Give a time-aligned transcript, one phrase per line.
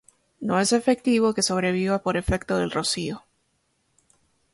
[0.49, 3.23] No es efectivo que sobreviva por efecto del rocío.